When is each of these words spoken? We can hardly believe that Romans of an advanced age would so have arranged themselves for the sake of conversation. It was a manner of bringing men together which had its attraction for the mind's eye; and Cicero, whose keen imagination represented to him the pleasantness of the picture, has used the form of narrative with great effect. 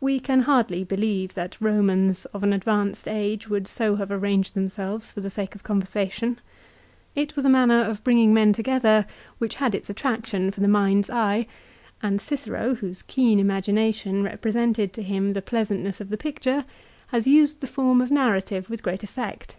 We 0.00 0.18
can 0.18 0.40
hardly 0.48 0.82
believe 0.82 1.34
that 1.34 1.60
Romans 1.60 2.24
of 2.32 2.42
an 2.42 2.54
advanced 2.54 3.06
age 3.06 3.50
would 3.50 3.68
so 3.68 3.96
have 3.96 4.10
arranged 4.10 4.54
themselves 4.54 5.12
for 5.12 5.20
the 5.20 5.28
sake 5.28 5.54
of 5.54 5.62
conversation. 5.62 6.38
It 7.14 7.36
was 7.36 7.44
a 7.44 7.50
manner 7.50 7.82
of 7.82 8.02
bringing 8.02 8.32
men 8.32 8.54
together 8.54 9.04
which 9.36 9.56
had 9.56 9.74
its 9.74 9.90
attraction 9.90 10.50
for 10.52 10.60
the 10.60 10.68
mind's 10.68 11.10
eye; 11.10 11.46
and 12.02 12.18
Cicero, 12.18 12.76
whose 12.76 13.02
keen 13.02 13.38
imagination 13.38 14.22
represented 14.22 14.94
to 14.94 15.02
him 15.02 15.34
the 15.34 15.42
pleasantness 15.42 16.00
of 16.00 16.08
the 16.08 16.16
picture, 16.16 16.64
has 17.08 17.26
used 17.26 17.60
the 17.60 17.66
form 17.66 18.00
of 18.00 18.10
narrative 18.10 18.70
with 18.70 18.82
great 18.82 19.02
effect. 19.04 19.54